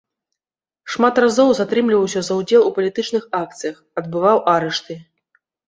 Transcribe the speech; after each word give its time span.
Шмат 0.93 1.15
разоў 1.23 1.49
затрымліваўся 1.59 2.19
за 2.29 2.33
ўдзел 2.39 2.61
у 2.71 2.73
палітычных 2.79 3.23
акцыях, 3.43 3.77
адбываў 4.03 4.45
арышты. 4.59 5.01